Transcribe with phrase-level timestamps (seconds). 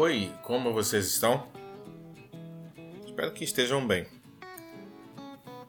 [0.00, 1.46] Oi, como vocês estão?
[3.04, 4.06] Espero que estejam bem.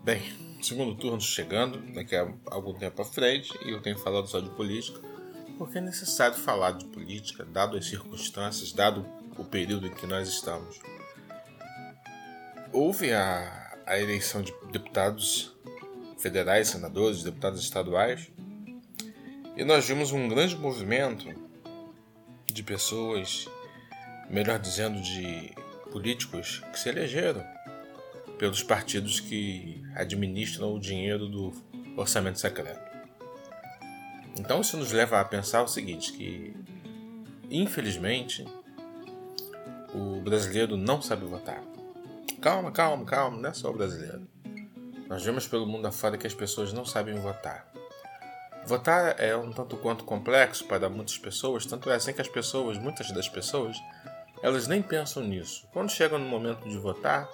[0.05, 0.21] Bem,
[0.61, 4.49] segundo turno chegando, daqui a algum tempo à frente, e eu tenho falado só de
[4.51, 5.01] política,
[5.57, 9.05] porque é necessário falar de política, dado as circunstâncias, dado
[9.37, 10.79] o período em que nós estamos.
[12.71, 15.53] Houve a, a eleição de deputados
[16.17, 18.31] federais, senadores, deputados estaduais,
[19.57, 21.27] e nós vimos um grande movimento
[22.45, 23.49] de pessoas,
[24.31, 25.53] melhor dizendo, de
[25.91, 27.45] políticos que se elegeram
[28.39, 31.53] pelos partidos que administram o dinheiro do
[31.97, 32.89] orçamento secreto.
[34.37, 36.55] Então isso nos leva a pensar o seguinte, que
[37.49, 38.45] infelizmente
[39.93, 41.61] o brasileiro não sabe votar.
[42.41, 44.27] Calma, calma, calma, não é só o brasileiro.
[45.07, 47.69] Nós vemos pelo mundo afora que as pessoas não sabem votar.
[48.65, 52.77] Votar é um tanto quanto complexo para muitas pessoas, tanto é assim que as pessoas,
[52.77, 53.75] muitas das pessoas,
[54.41, 55.67] elas nem pensam nisso.
[55.71, 57.29] Quando chegam no momento de votar,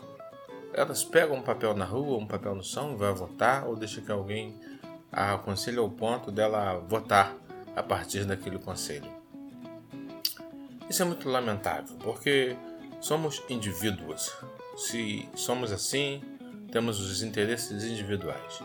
[0.73, 4.01] elas pegam um papel na rua, um papel no chão e vai votar, ou deixa
[4.01, 4.55] que alguém
[5.11, 7.35] a aconselhe ao ponto dela votar
[7.75, 9.09] a partir daquele conselho.
[10.89, 12.55] Isso é muito lamentável, porque
[13.01, 14.31] somos indivíduos.
[14.75, 16.21] Se somos assim,
[16.71, 18.61] temos os interesses individuais.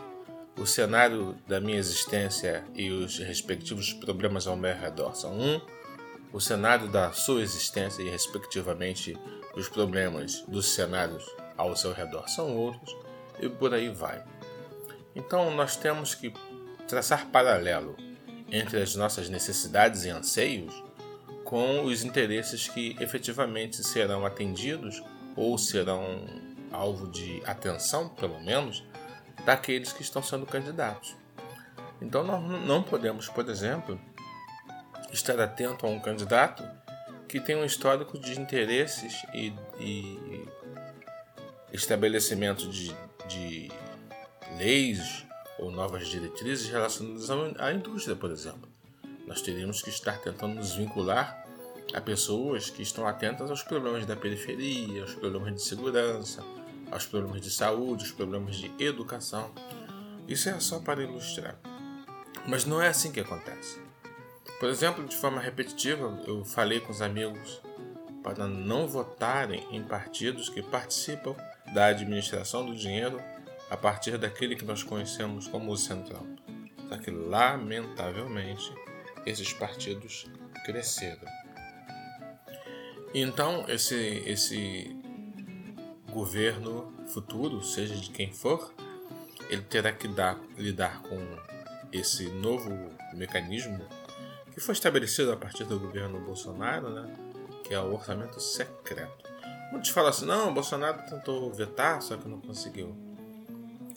[0.57, 5.59] O cenário da minha existência e os respectivos problemas ao meu redor são um,
[6.33, 9.15] o cenário da sua existência e, respectivamente,
[9.55, 11.23] os problemas dos cenários
[11.55, 12.97] ao seu redor são outros,
[13.39, 14.23] e por aí vai.
[15.15, 16.33] Então, nós temos que
[16.87, 17.95] traçar paralelo
[18.51, 20.83] entre as nossas necessidades e anseios
[21.43, 25.03] com os interesses que efetivamente serão atendidos
[25.35, 26.25] ou serão
[26.71, 28.83] alvo de atenção, pelo menos,
[29.45, 31.15] daqueles que estão sendo candidatos.
[32.01, 33.99] Então nós não podemos, por exemplo,
[35.13, 36.63] estar atento a um candidato
[37.27, 40.47] que tem um histórico de interesses e, e
[41.71, 42.95] estabelecimento de,
[43.27, 43.71] de
[44.57, 45.25] leis
[45.57, 47.29] ou novas diretrizes relacionadas
[47.59, 48.69] à indústria, por exemplo.
[49.25, 51.43] Nós teríamos que estar tentando nos vincular
[51.93, 56.43] a pessoas que estão atentas aos problemas da periferia, aos problemas de segurança,
[56.91, 59.51] aos problemas de saúde, aos problemas de educação.
[60.27, 61.57] Isso é só para ilustrar.
[62.47, 63.82] Mas não é assim que acontece.
[64.59, 67.61] Por exemplo, de forma repetitiva, eu falei com os amigos
[68.23, 71.35] para não votarem em partidos que participam
[71.73, 73.19] da administração do dinheiro
[73.69, 76.25] a partir daquele que nós conhecemos como o Centrão.
[76.87, 78.71] Só que, lamentavelmente,
[79.25, 80.25] esses partidos
[80.65, 81.27] cresceram.
[83.13, 84.95] Então, esse, esse
[86.11, 88.73] governo futuro, seja de quem for,
[89.49, 91.19] ele terá que dar, lidar com
[91.91, 92.69] esse novo
[93.13, 93.85] mecanismo
[94.53, 97.13] que foi estabelecido a partir do governo Bolsonaro, né?
[97.63, 99.31] que é o orçamento secreto.
[99.71, 102.95] Muitos falam assim: não, o Bolsonaro tentou vetar, só que não conseguiu.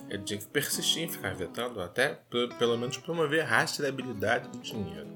[0.08, 2.20] Ele tinha que persistir em ficar vetando até
[2.58, 5.08] pelo menos promover a rastreabilidade do dinheiro.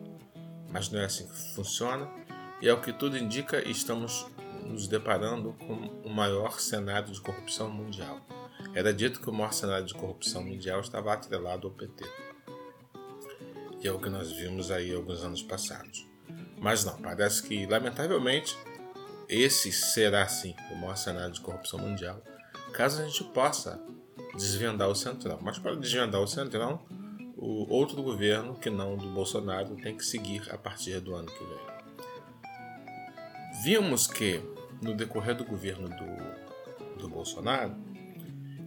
[0.68, 2.08] Mas não é assim que funciona,
[2.60, 4.26] e ao que tudo indica, estamos
[4.64, 5.74] nos deparando com
[6.04, 8.20] o maior cenário de corrupção mundial.
[8.74, 12.04] Era dito que o maior cenário de corrupção mundial estava atrelado ao PT.
[13.80, 16.06] E é o que nós vimos aí alguns anos passados.
[16.58, 18.56] Mas não, parece que, lamentavelmente,
[19.28, 22.22] esse será sim o maior cenário de corrupção mundial,
[22.72, 23.80] caso a gente possa
[24.34, 25.38] desvendar o Centrão.
[25.40, 26.80] Mas para desvendar o Centrão,
[27.36, 31.44] o outro governo, que não do Bolsonaro, tem que seguir a partir do ano que
[31.44, 31.70] vem.
[33.62, 34.42] Vimos que
[34.82, 37.74] no decorrer do governo do, do Bolsonaro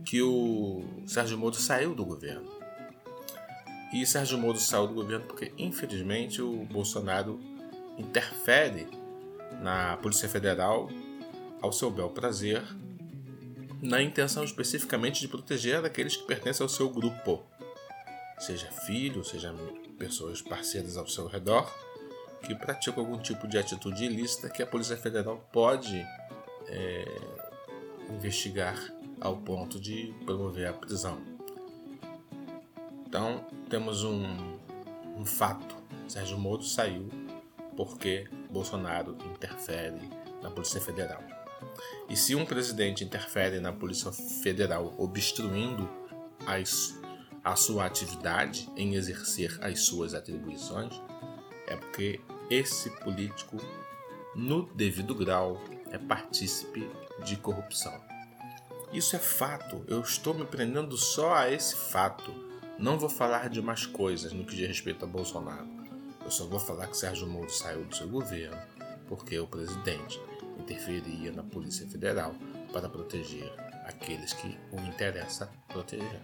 [0.06, 2.52] que o Sérgio Moro saiu do governo.
[3.94, 7.40] E Sérgio Moro saiu do governo porque, infelizmente, o Bolsonaro
[7.96, 8.88] interfere
[9.62, 10.90] na Polícia Federal
[11.62, 12.64] ao seu bel prazer,
[13.80, 17.44] na intenção especificamente de proteger aqueles que pertencem ao seu grupo,
[18.40, 19.54] seja filho, seja
[20.00, 21.72] pessoas parceiras ao seu redor,
[22.42, 26.04] que praticam algum tipo de atitude ilícita que a Polícia Federal pode
[26.68, 27.06] é,
[28.10, 28.76] investigar
[29.22, 31.33] ao ponto de promover a prisão.
[33.14, 34.26] Então, temos um,
[35.16, 35.76] um fato:
[36.08, 37.08] Sérgio Moro saiu
[37.78, 40.10] porque Bolsonaro interfere
[40.42, 41.22] na Polícia Federal.
[42.10, 45.88] E se um presidente interfere na Polícia Federal obstruindo
[46.48, 47.00] as,
[47.44, 51.00] a sua atividade em exercer as suas atribuições,
[51.68, 52.20] é porque
[52.50, 53.58] esse político,
[54.34, 55.62] no devido grau,
[55.92, 56.90] é partícipe
[57.24, 57.94] de corrupção.
[58.92, 62.43] Isso é fato, eu estou me prendendo só a esse fato.
[62.80, 65.68] Não vou falar de mais coisas no que diz respeito a Bolsonaro.
[66.24, 68.58] Eu só vou falar que Sérgio Moro saiu do seu governo
[69.08, 70.20] porque o presidente
[70.60, 72.34] interferia na Polícia Federal
[72.72, 73.54] para proteger
[73.86, 76.22] aqueles que o interessa proteger.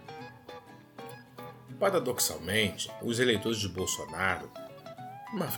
[1.78, 4.50] Paradoxalmente, os eleitores de Bolsonaro,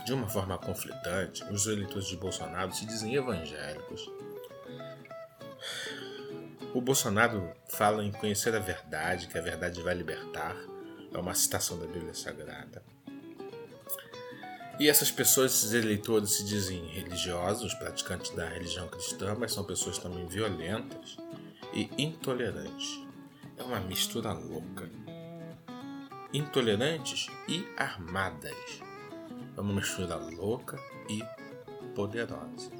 [0.05, 4.09] de uma forma conflitante, os eleitores de Bolsonaro se dizem evangélicos.
[6.73, 10.55] O Bolsonaro fala em conhecer a verdade, que a verdade vai libertar.
[11.13, 12.83] É uma citação da Bíblia Sagrada.
[14.79, 19.99] E essas pessoas, esses eleitores, se dizem religiosos, praticantes da religião cristã, mas são pessoas
[19.99, 21.15] também violentas
[21.73, 22.99] e intolerantes.
[23.55, 24.89] É uma mistura louca.
[26.33, 28.81] Intolerantes e armadas.
[29.55, 31.23] É uma mistura louca e
[31.93, 32.71] poderosa.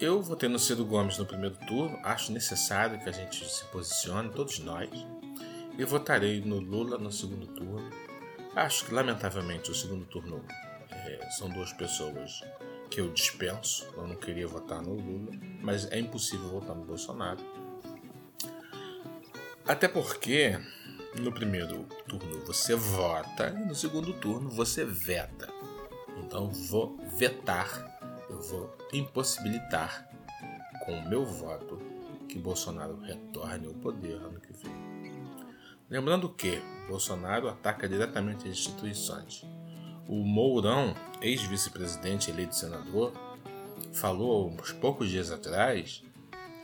[0.00, 4.30] Eu votei no Ciro Gomes no primeiro turno, acho necessário que a gente se posicione,
[4.30, 4.90] todos nós.
[5.76, 7.90] E votarei no Lula no segundo turno
[8.56, 10.44] Acho que, lamentavelmente, o segundo turno
[10.88, 12.40] é, são duas pessoas
[12.88, 13.84] que eu dispenso.
[13.96, 17.40] Eu não queria votar no Lula, mas é impossível votar no Bolsonaro.
[19.66, 20.56] Até porque
[21.18, 25.52] no primeiro turno você vota e no segundo turno você veta.
[26.18, 27.98] Então vou vetar,
[28.30, 30.08] eu vou impossibilitar
[30.84, 31.76] com o meu voto
[32.28, 34.83] que Bolsonaro retorne ao poder ano que vem.
[35.94, 39.46] Lembrando que Bolsonaro ataca diretamente as instituições.
[40.08, 40.92] O Mourão,
[41.22, 43.12] ex-vice-presidente eleito senador,
[43.92, 46.02] falou uns poucos dias atrás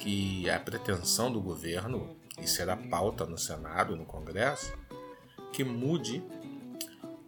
[0.00, 4.76] que a pretensão do governo, e será pauta no Senado e no Congresso,
[5.52, 6.24] que mude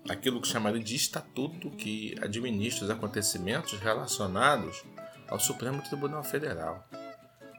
[0.08, 4.82] aquilo que chamaria de estatuto que administra os acontecimentos relacionados
[5.28, 6.84] ao Supremo Tribunal Federal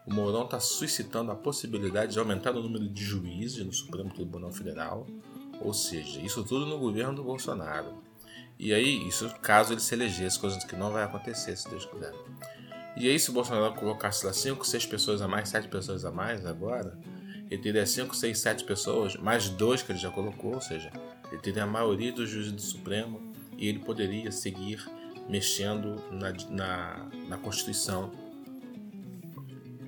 [0.06, 4.52] o Mourão está suscitando a possibilidade de aumentar o número de juízes no Supremo Tribunal
[4.52, 5.08] Federal,
[5.62, 8.04] ou seja, isso tudo no governo do Bolsonaro.
[8.60, 12.14] E aí, isso caso ele se elegesse, coisa que não vai acontecer, se Deus quiser.
[12.96, 16.12] E aí, se o Bolsonaro colocasse lá 5, 6 pessoas a mais, 7 pessoas a
[16.12, 16.98] mais agora,
[17.50, 20.92] ele teria 5, 6, 7 pessoas, mais dois que ele já colocou, ou seja,
[21.32, 23.22] ele teria a maioria dos juízes do Supremo
[23.58, 24.84] e ele poderia seguir
[25.28, 28.12] mexendo na, na, na Constituição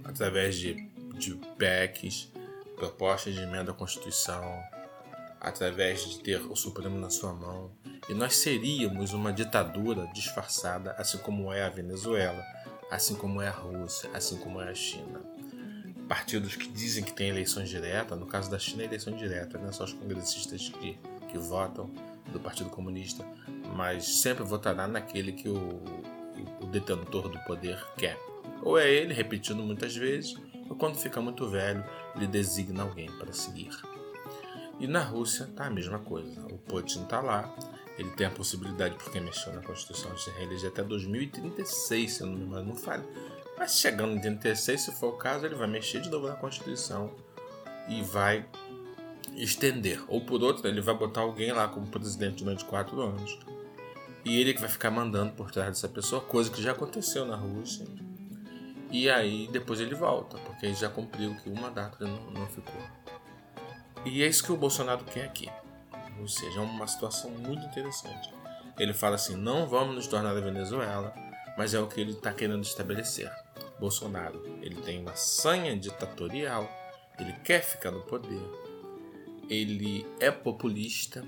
[0.06, 2.32] através de, de PECs,
[2.76, 4.64] propostas de emenda à Constituição,
[5.42, 7.72] através de ter o Supremo na sua mão.
[8.08, 12.44] E nós seríamos uma ditadura disfarçada, assim como é a Venezuela,
[12.90, 15.22] assim como é a Rússia, assim como é a China.
[16.08, 19.70] Partidos que dizem que tem eleições diretas, no caso da China é eleição direta, não
[19.70, 21.00] é só os congressistas que,
[21.30, 21.90] que votam
[22.32, 23.26] do Partido Comunista,
[23.76, 25.82] mas sempre votará naquele que o,
[26.62, 28.20] o detentor do poder quer.
[28.66, 30.36] Ou é ele repetindo muitas vezes,
[30.68, 31.86] ou quando fica muito velho,
[32.16, 33.70] ele designa alguém para seguir.
[34.80, 36.42] E na Rússia tá a mesma coisa.
[36.48, 37.56] O Putin está lá,
[37.96, 42.28] ele tem a possibilidade, porque mexeu na Constituição, de se reeleger até 2036, se eu
[42.28, 43.06] não me engano, não.
[43.56, 47.12] Mas chegando em 36, se for o caso, ele vai mexer de novo na Constituição
[47.88, 48.46] e vai
[49.36, 50.04] estender.
[50.08, 53.38] Ou por outro, ele vai botar alguém lá como presidente durante quatro anos.
[54.26, 57.36] E ele que vai ficar mandando por trás dessa pessoa, coisa que já aconteceu na
[57.36, 57.86] Rússia
[58.96, 62.82] e aí depois ele volta, porque ele já cumpriu que o mandato não, não ficou.
[64.06, 65.50] E é isso que o Bolsonaro quer aqui.
[66.18, 68.34] Ou seja, é uma situação muito interessante.
[68.80, 71.14] Ele fala assim: não vamos nos tornar a Venezuela,
[71.58, 73.30] mas é o que ele está querendo estabelecer.
[73.78, 76.66] Bolsonaro, ele tem uma sanha ditatorial,
[77.20, 78.42] ele quer ficar no poder,
[79.50, 81.22] ele é populista,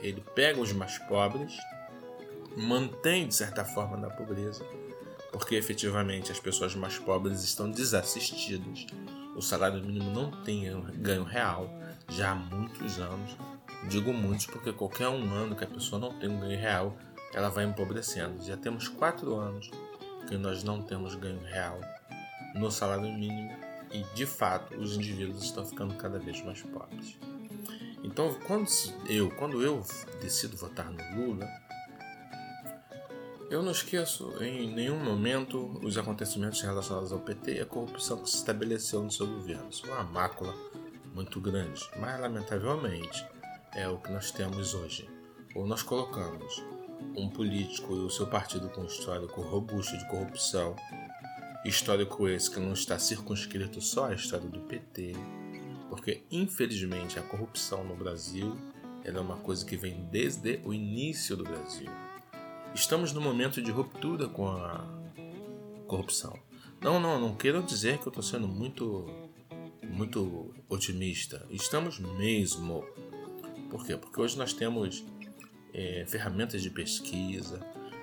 [0.00, 1.54] ele pega os mais pobres,
[2.56, 4.64] mantém de certa forma na pobreza
[5.32, 8.86] porque efetivamente as pessoas mais pobres estão desassistidas.
[9.36, 10.64] O salário mínimo não tem
[10.96, 11.70] ganho real
[12.08, 13.36] já há muitos anos.
[13.88, 16.96] Digo muitos porque qualquer um ano que a pessoa não tem um ganho real,
[17.32, 18.44] ela vai empobrecendo.
[18.44, 19.70] Já temos quatro anos
[20.28, 21.80] que nós não temos ganho real
[22.54, 23.56] no salário mínimo
[23.92, 27.18] e de fato os indivíduos estão ficando cada vez mais pobres.
[28.02, 28.66] Então, quando
[29.08, 29.84] eu, quando eu
[30.20, 31.46] decido votar no Lula,
[33.50, 38.30] eu não esqueço em nenhum momento os acontecimentos relacionados ao PT e a corrupção que
[38.30, 39.68] se estabeleceu no seu governo.
[39.68, 40.54] Isso é uma mácula
[41.12, 43.26] muito grande, mas lamentavelmente
[43.74, 45.10] é o que nós temos hoje.
[45.56, 46.62] Ou nós colocamos
[47.16, 50.76] um político e o seu partido com histórico robusto de corrupção,
[51.64, 55.14] histórico esse que não está circunscrito só à história do PT,
[55.88, 58.56] porque infelizmente a corrupção no Brasil
[59.02, 61.90] é uma coisa que vem desde o início do Brasil.
[62.74, 64.84] Estamos num momento de ruptura com a
[65.86, 66.38] corrupção.
[66.80, 69.06] Não, não, não quero dizer que eu estou sendo muito,
[69.82, 71.46] muito otimista.
[71.50, 72.84] Estamos mesmo.
[73.68, 73.96] Por quê?
[73.96, 75.04] Porque hoje nós temos
[75.74, 77.60] é, ferramentas de pesquisa,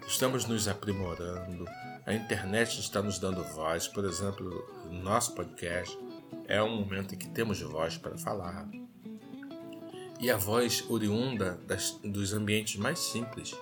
[0.07, 1.65] estamos nos aprimorando,
[2.05, 5.97] a internet está nos dando voz, por exemplo, o nosso podcast
[6.47, 8.69] é um momento em que temos voz para falar.
[10.19, 13.53] E a voz oriunda das, dos ambientes mais simples.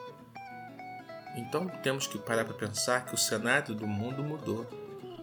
[1.36, 4.66] Então temos que parar para pensar que o cenário do mundo mudou.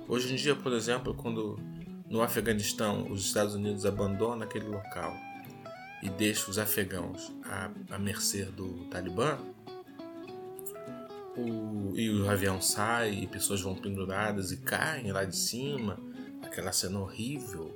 [0.07, 1.59] Hoje em dia, por exemplo, quando
[2.09, 5.16] no Afeganistão os Estados Unidos abandonam aquele local
[6.02, 9.38] e deixam os afegãos à, à mercê do Talibã,
[11.37, 15.99] o, e o avião sai e pessoas vão penduradas e caem lá de cima,
[16.42, 17.75] aquela cena horrível.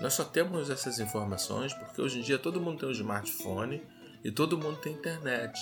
[0.00, 3.82] Nós só temos essas informações porque hoje em dia todo mundo tem um smartphone
[4.24, 5.60] e todo mundo tem internet.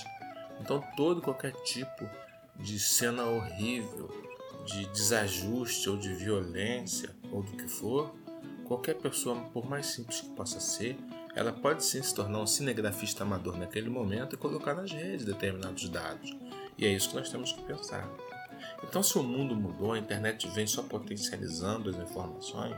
[0.61, 2.09] Então todo qualquer tipo
[2.57, 4.11] de cena horrível,
[4.67, 8.15] de desajuste ou de violência ou do que for,
[8.65, 10.99] qualquer pessoa, por mais simples que possa ser,
[11.35, 15.88] ela pode sim se tornar um cinegrafista amador naquele momento e colocar nas redes determinados
[15.88, 16.37] dados.
[16.77, 18.09] E é isso que nós temos que pensar.
[18.83, 22.77] Então, se o mundo mudou, a internet vem só potencializando as informações,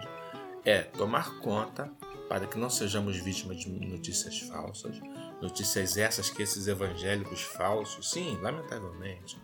[0.65, 1.91] é tomar conta
[2.31, 5.01] para que não sejamos vítimas de notícias falsas,
[5.43, 9.37] notícias essas que esses evangélicos falsos, sim, lamentavelmente,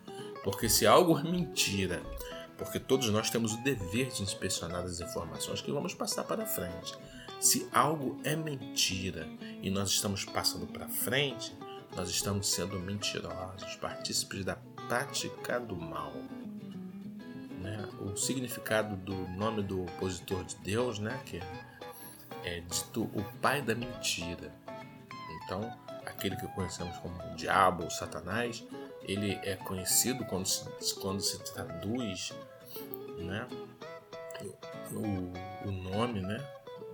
[0.45, 2.00] porque se algo é mentira,
[2.57, 6.95] porque todos nós temos o dever de inspecionar as informações que vamos passar para frente.
[7.40, 9.28] Se algo é mentira
[9.61, 11.52] e nós estamos passando para frente,
[11.97, 14.55] nós estamos sendo mentirosos, partícipes da
[14.87, 16.12] prática do mal.
[17.61, 17.85] Né?
[18.00, 21.21] O significado do nome do opositor de Deus, né?
[21.26, 21.40] que
[22.47, 24.55] é dito o pai da mentira.
[25.45, 25.61] Então,
[26.07, 28.65] aquele que conhecemos como o diabo ou Satanás,
[29.03, 32.33] ele é conhecido quando se, quando se traduz
[33.19, 33.47] né?
[34.93, 36.38] o, o nome né?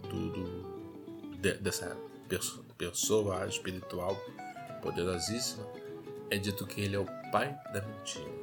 [0.03, 0.73] do, do
[1.37, 1.97] de, dessa
[2.79, 4.17] pessoa espiritual
[4.81, 5.67] poderosíssima,
[6.31, 8.43] é dito que ele é o pai da mentira.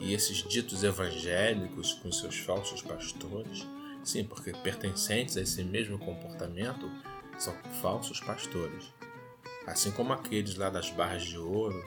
[0.00, 3.66] E esses ditos evangélicos com seus falsos pastores,
[4.02, 6.90] sim, porque pertencentes a esse mesmo comportamento,
[7.38, 8.92] são falsos pastores.
[9.66, 11.82] Assim como aqueles lá das barras de ouro,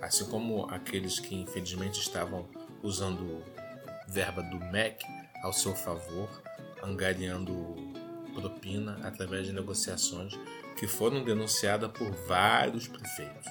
[0.00, 2.48] assim como aqueles que infelizmente estavam
[2.82, 3.42] usando
[4.08, 5.04] verba do MEC
[5.42, 6.28] ao seu favor,
[6.82, 7.54] angariando
[8.34, 10.38] propina através de negociações
[10.78, 13.46] que foram denunciadas por vários prefeitos.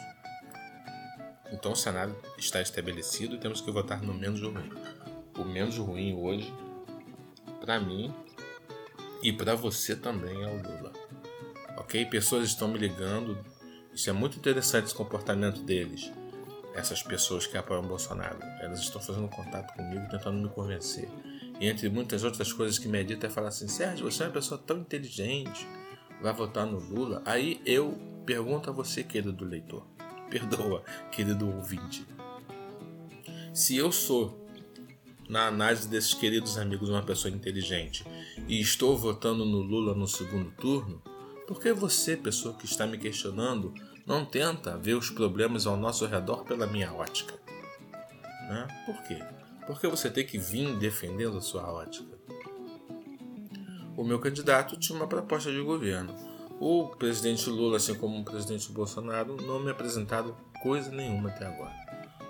[1.51, 4.70] Então o cenário está estabelecido e temos que votar no menos ruim.
[5.38, 6.53] O menos ruim hoje,
[7.62, 8.13] para mim
[9.24, 10.91] e para você também, é o Lula.
[11.77, 12.06] Ok?
[12.08, 13.38] Pessoas estão me ligando.
[13.94, 16.12] Isso é muito interessante esse comportamento deles.
[16.74, 18.39] Essas pessoas que apoiam Bolsonaro.
[18.60, 21.08] Elas estão fazendo contato comigo, tentando me convencer.
[21.60, 24.34] E entre muitas outras coisas que me dito é falar assim: Sérgio, você é uma
[24.34, 25.68] pessoa tão inteligente
[26.22, 29.84] vai votar no Lula, aí eu pergunto a você, querido leitor,
[30.30, 32.06] perdoa, querido ouvinte.
[33.53, 34.40] Se eu sou,
[35.31, 38.05] na análise desses queridos amigos, uma pessoa inteligente
[38.47, 41.01] e estou votando no Lula no segundo turno,
[41.47, 43.73] por que você, pessoa que está me questionando,
[44.05, 47.33] não tenta ver os problemas ao nosso redor pela minha ótica?
[48.47, 48.67] Né?
[48.85, 49.19] Por quê?
[49.65, 52.21] Porque você tem que vir defendendo a sua ótica
[54.01, 56.15] o meu candidato tinha uma proposta de governo.
[56.59, 61.75] O presidente Lula, assim como o presidente Bolsonaro, não me apresentaram coisa nenhuma até agora.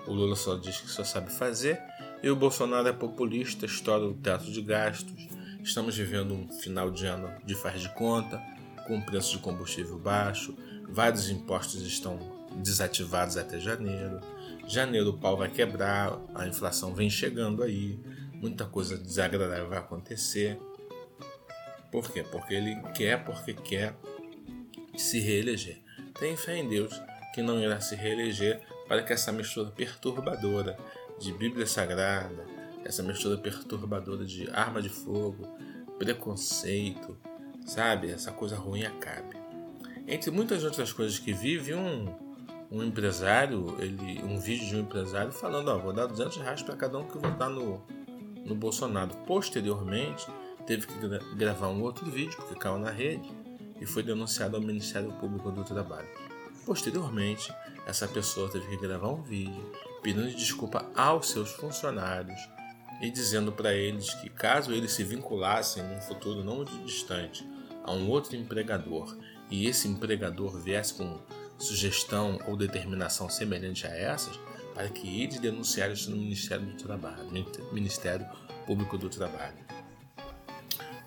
[0.05, 1.81] O Lula só diz que só sabe fazer
[2.23, 5.27] e o Bolsonaro é populista, estoura o teto de gastos.
[5.63, 8.41] Estamos vivendo um final de ano de faz de conta,
[8.87, 10.55] com preço de combustível baixo,
[10.89, 12.19] vários impostos estão
[12.55, 14.19] desativados até janeiro.
[14.67, 17.99] Janeiro o pau vai quebrar, a inflação vem chegando aí,
[18.33, 20.59] muita coisa desagradável vai acontecer.
[21.91, 22.23] Por quê?
[22.23, 23.95] Porque ele quer, porque quer
[24.95, 25.81] se reeleger.
[26.19, 27.01] Tem fé em Deus
[27.33, 30.77] que não irá se reeleger para que essa mistura perturbadora
[31.21, 32.45] de Bíblia Sagrada,
[32.83, 35.47] essa mistura perturbadora de arma de fogo,
[35.99, 37.15] preconceito,
[37.65, 38.09] sabe?
[38.09, 39.37] Essa coisa ruim acabe.
[40.07, 42.07] Entre muitas outras coisas que vive, um,
[42.71, 46.75] um empresário, ele, um vídeo de um empresário falando: Ó, vou dar 200 reais para
[46.75, 47.81] cada um que votar no,
[48.43, 49.15] no Bolsonaro.
[49.27, 50.25] Posteriormente,
[50.65, 53.29] teve que gra gravar um outro vídeo porque caiu na rede
[53.79, 56.09] e foi denunciado ao Ministério Público do Trabalho.
[56.65, 57.53] Posteriormente,
[57.85, 62.39] essa pessoa teve que gravar um vídeo pedindo desculpa aos seus funcionários
[63.01, 67.47] e dizendo para eles que caso eles se vinculassem num futuro não muito distante
[67.83, 69.17] a um outro empregador
[69.49, 71.19] e esse empregador viesse com
[71.57, 74.39] sugestão ou determinação semelhante a essas,
[74.73, 77.29] para que eles denunciassem isso no Ministério do Trabalho,
[77.71, 78.25] Ministério
[78.65, 79.71] Público do Trabalho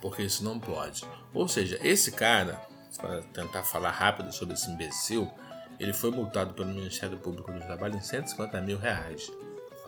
[0.04, 1.02] porque isso não pode.
[1.32, 2.60] Ou seja, esse cara,
[2.98, 5.30] para tentar falar rápido sobre esse imbecil,
[5.78, 9.30] ele foi multado pelo Ministério Público do Trabalho em 150 mil reais.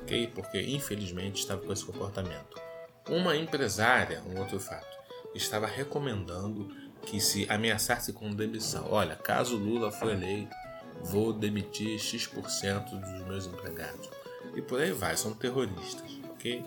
[0.01, 0.27] ok?
[0.35, 2.61] Porque infelizmente estava com esse comportamento.
[3.09, 4.97] Uma empresária, um outro fato,
[5.35, 6.69] estava recomendando
[7.03, 8.87] que se ameaçasse com demissão.
[8.91, 10.55] Olha, caso Lula for eleito,
[11.03, 14.09] vou demitir X% dos meus empregados.
[14.55, 16.65] E por aí vai, são terroristas, ok?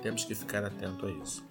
[0.00, 1.44] Temos que ficar atento a isso.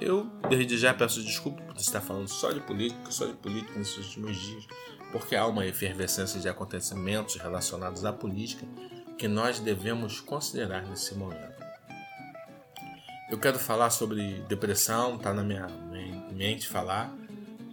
[0.00, 3.96] Eu, desde já, peço desculpa por estar falando só de política, só de política nesses
[3.98, 4.66] últimos dias,
[5.12, 8.66] porque há uma efervescência de acontecimentos relacionados à política
[9.18, 11.62] que nós devemos considerar nesse momento.
[13.30, 15.66] Eu quero falar sobre depressão, está na minha
[16.32, 17.14] mente falar.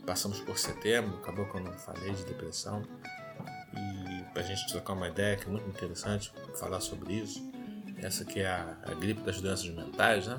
[0.05, 2.83] Passamos por setembro, acabou que eu não falei de depressão.
[3.73, 7.49] E para a gente trocar uma ideia que é muito interessante falar sobre isso.
[7.97, 10.37] Essa que é a, a gripe das doenças mentais, né?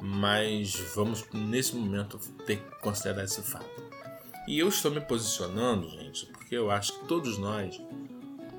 [0.00, 3.93] Mas vamos nesse momento ter que considerar esse fato.
[4.46, 7.80] E eu estou me posicionando, gente, porque eu acho que todos nós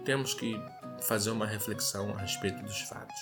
[0.03, 0.59] temos que
[1.01, 3.21] fazer uma reflexão a respeito dos fatos.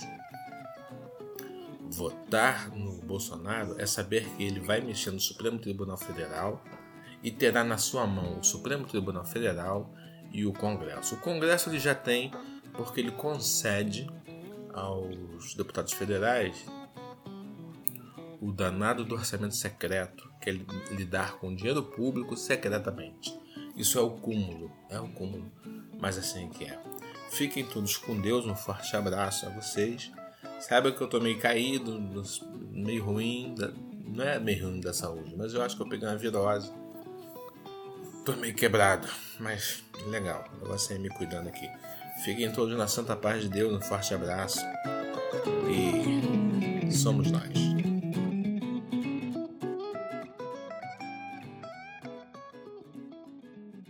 [1.81, 6.63] Votar no Bolsonaro é saber que ele vai mexer no Supremo Tribunal Federal
[7.21, 9.93] e terá na sua mão o Supremo Tribunal Federal
[10.31, 11.15] e o Congresso.
[11.15, 12.31] O Congresso ele já tem
[12.73, 14.09] porque ele concede
[14.73, 16.65] aos deputados federais
[18.43, 20.53] o danado do orçamento secreto, que é
[20.93, 23.33] lidar com dinheiro público secretamente.
[23.73, 25.49] Isso é o cúmulo, é o cúmulo,
[25.97, 26.77] mas assim que é.
[27.31, 30.11] Fiquem todos com Deus, um forte abraço a vocês.
[30.59, 31.97] Saiba que eu tô meio caído,
[32.69, 33.55] meio ruim,
[34.05, 36.69] não é meio ruim da saúde, mas eu acho que eu peguei uma virose.
[38.25, 39.07] Tô meio quebrado,
[39.39, 41.69] mas legal, eu vou sair me cuidando aqui.
[42.25, 44.59] Fiquem todos na santa paz de Deus, um forte abraço
[45.69, 47.72] e somos nós.